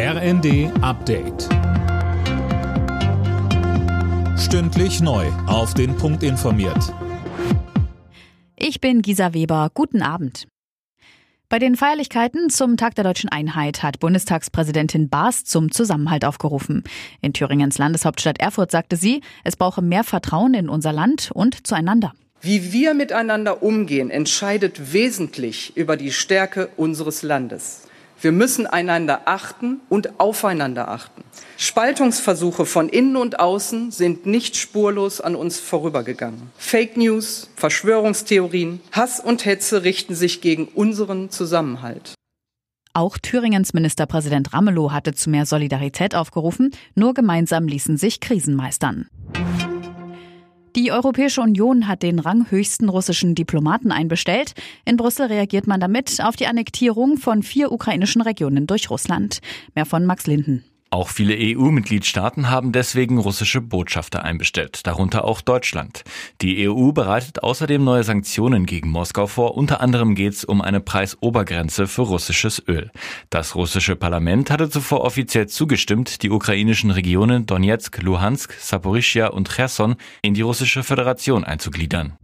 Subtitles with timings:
[0.00, 1.48] RND Update.
[4.38, 5.26] Stündlich neu.
[5.48, 6.94] Auf den Punkt informiert.
[8.54, 9.72] Ich bin Gisa Weber.
[9.74, 10.46] Guten Abend.
[11.48, 16.84] Bei den Feierlichkeiten zum Tag der deutschen Einheit hat Bundestagspräsidentin Baas zum Zusammenhalt aufgerufen.
[17.20, 22.12] In Thüringens Landeshauptstadt Erfurt sagte sie, es brauche mehr Vertrauen in unser Land und zueinander.
[22.40, 27.88] Wie wir miteinander umgehen, entscheidet wesentlich über die Stärke unseres Landes.
[28.20, 31.22] Wir müssen einander achten und aufeinander achten.
[31.56, 36.50] Spaltungsversuche von innen und außen sind nicht spurlos an uns vorübergegangen.
[36.56, 42.14] Fake News, Verschwörungstheorien, Hass und Hetze richten sich gegen unseren Zusammenhalt.
[42.92, 46.72] Auch Thüringens Ministerpräsident Ramelow hatte zu mehr Solidarität aufgerufen.
[46.96, 49.06] Nur gemeinsam ließen sich Krisen meistern.
[50.78, 54.54] Die Europäische Union hat den ranghöchsten russischen Diplomaten einbestellt.
[54.84, 59.40] In Brüssel reagiert man damit auf die Annektierung von vier ukrainischen Regionen durch Russland.
[59.74, 60.62] Mehr von Max Linden.
[60.90, 66.02] Auch viele EU-Mitgliedstaaten haben deswegen russische Botschafter einbestellt, darunter auch Deutschland.
[66.40, 69.54] Die EU bereitet außerdem neue Sanktionen gegen Moskau vor.
[69.56, 72.90] Unter anderem geht es um eine Preisobergrenze für russisches Öl.
[73.28, 79.96] Das russische Parlament hatte zuvor offiziell zugestimmt, die ukrainischen Regionen Donetsk, Luhansk, Saporischia und Cherson
[80.22, 82.16] in die russische Föderation einzugliedern.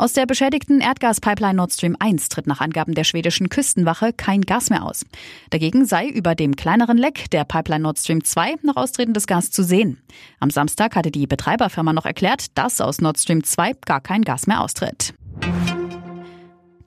[0.00, 4.70] Aus der beschädigten Erdgaspipeline Nord Stream 1 tritt nach Angaben der schwedischen Küstenwache kein Gas
[4.70, 5.04] mehr aus.
[5.50, 9.64] Dagegen sei über dem kleineren Leck der Pipeline Nord Stream 2 noch austretendes Gas zu
[9.64, 10.00] sehen.
[10.38, 14.46] Am Samstag hatte die Betreiberfirma noch erklärt, dass aus Nord Stream 2 gar kein Gas
[14.46, 15.14] mehr austritt.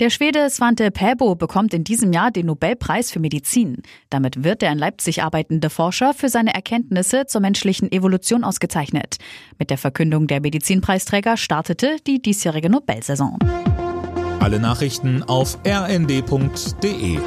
[0.02, 3.83] Der Schwede Svante Pääbo bekommt in diesem Jahr den Nobelpreis für Medizin.
[4.09, 9.17] Damit wird der in Leipzig arbeitende Forscher für seine Erkenntnisse zur menschlichen Evolution ausgezeichnet.
[9.59, 13.38] Mit der Verkündung der Medizinpreisträger startete die diesjährige Nobelsaison.
[14.39, 17.19] Alle Nachrichten auf rnd.de